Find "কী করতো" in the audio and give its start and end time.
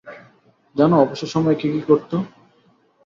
1.73-2.15